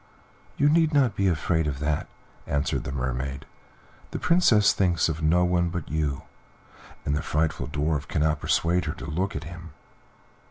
[0.57, 2.07] "You need not be afraid of that,"
[2.47, 3.45] answered the Mermaid,
[4.09, 6.23] "the Princess thinks of no one but you,
[7.05, 9.73] and the frightful Dwarf cannot persuade her to look at him."